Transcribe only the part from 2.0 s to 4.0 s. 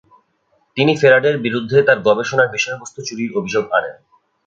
গবেষণার বিষয়বস্তু চুরির অভিযোগ আনেন।